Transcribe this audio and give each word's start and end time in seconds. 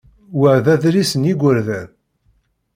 Wa 0.39 0.51
d 0.63 0.65
adlis 0.73 1.11
n 1.15 1.27
yigerdan. 1.27 1.89